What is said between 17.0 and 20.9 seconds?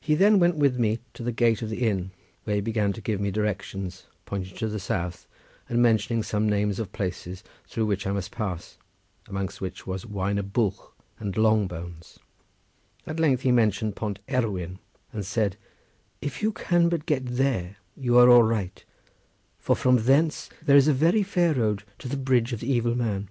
get there you are all right, for from thence there is